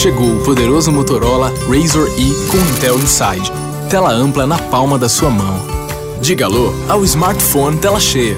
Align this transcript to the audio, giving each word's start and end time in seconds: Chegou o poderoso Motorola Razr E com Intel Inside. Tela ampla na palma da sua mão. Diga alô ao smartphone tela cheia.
Chegou 0.00 0.36
o 0.36 0.44
poderoso 0.44 0.92
Motorola 0.92 1.52
Razr 1.68 2.06
E 2.16 2.32
com 2.46 2.56
Intel 2.56 3.00
Inside. 3.00 3.50
Tela 3.90 4.12
ampla 4.12 4.46
na 4.46 4.56
palma 4.56 4.96
da 4.96 5.08
sua 5.08 5.28
mão. 5.28 5.60
Diga 6.22 6.44
alô 6.44 6.72
ao 6.88 7.04
smartphone 7.04 7.76
tela 7.78 7.98
cheia. 7.98 8.36